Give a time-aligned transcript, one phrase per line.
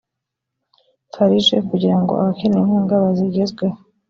[1.13, 1.35] farg
[1.69, 3.77] kugira ngo abakeneye inkunga bazigezweho